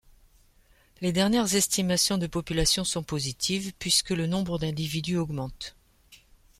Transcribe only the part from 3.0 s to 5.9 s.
positives puisque le nombre d’individu augmente.